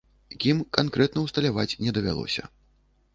[0.43, 2.43] Кім, канкрэтна ўсталяваць не давялося.